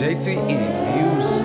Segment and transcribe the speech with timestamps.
[0.00, 0.40] JTE
[0.96, 1.44] Music.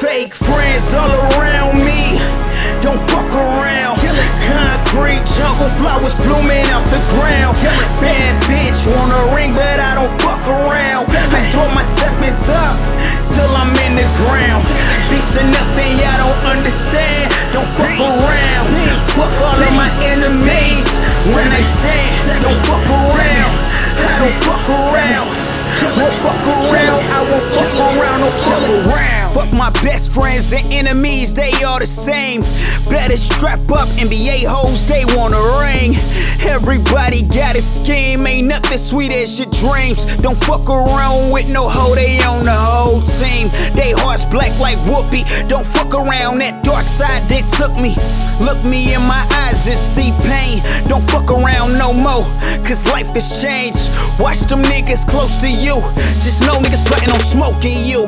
[0.00, 2.16] Fake friends all around me.
[2.80, 3.98] Don't fuck around.
[4.48, 7.41] Concrete jungle flowers blooming out the ground.
[26.02, 27.00] Won't fuck around.
[27.14, 28.20] I won't fuck around.
[28.20, 29.32] Don't fuck around.
[29.32, 32.42] Fuck my best friends and enemies, they all the same.
[32.90, 35.94] Better strap up, NBA hoes, they wanna ring.
[36.44, 40.04] Everybody got a scheme, ain't nothing sweet as your dreams.
[40.20, 43.48] Don't fuck around with no hoe, they on the whole team.
[43.72, 45.24] They hearts black like whoopee.
[45.48, 47.96] Don't fuck around that dark side that took me.
[48.44, 50.11] Look me in my eyes and see
[51.94, 52.24] more,
[52.64, 53.80] cause life has changed.
[54.20, 55.74] Watch them niggas close to you.
[56.22, 58.04] Just know niggas plotting on smoking you.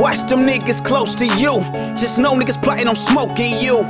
[0.00, 1.60] Watch them niggas close to you.
[1.96, 3.82] Just know niggas plotting on smoking you.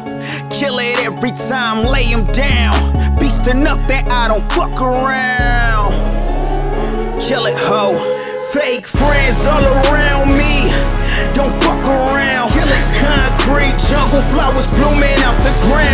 [0.50, 2.74] Kill it every time, lay him down.
[3.18, 5.92] Beast enough that I don't fuck around.
[7.20, 7.96] Kill it, ho.
[8.52, 10.70] Fake friends all around me.
[11.34, 12.50] Don't fuck around.
[13.00, 15.93] Concrete jungle flowers blooming out the ground.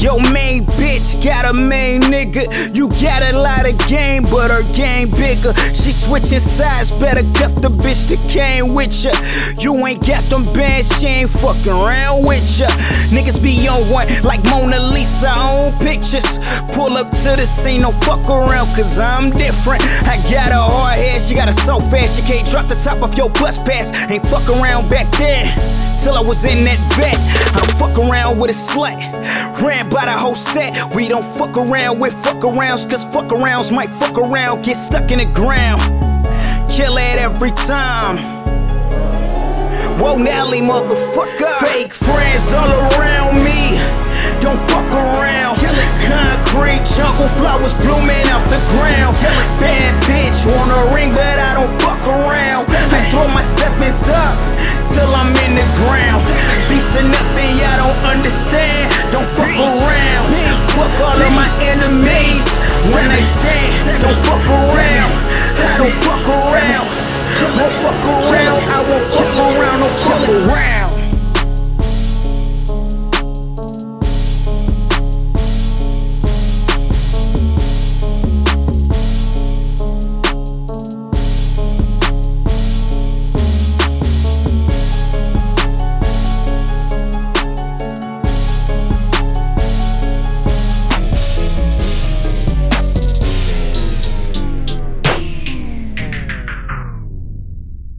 [0.00, 2.48] Yo, main bitch got a main nigga.
[2.74, 5.52] You got a lot of game, but her game bigger.
[5.76, 9.12] She switching sides, better cuff the bitch that came with ya.
[9.60, 12.68] You ain't got them bands, she ain't fucking around with ya.
[13.12, 16.24] Niggas be on one like Mona Lisa on pictures.
[16.72, 19.84] Pull up to the scene, don't fuck around, cause I'm different.
[20.08, 23.04] I got a hard head, she got a so fast, she can't drop the top
[23.04, 23.92] of your bus pass.
[24.08, 25.52] Ain't fuck around back then.
[26.00, 27.12] Till I was in that vet,
[27.52, 28.96] I fuck around with a slut.
[29.62, 33.70] Ran by the whole set, we don't fuck around with fuck arounds, cause fuck arounds
[33.74, 35.80] might fuck around, get stuck in the ground.
[36.70, 38.16] Kill it every time.
[39.98, 41.58] Whoa, Nelly, motherfucker.
[41.58, 41.92] Fake